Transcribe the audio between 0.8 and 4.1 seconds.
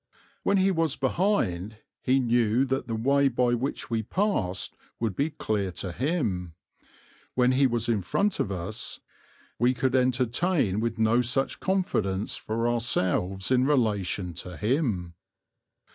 behind he knew that the way by which we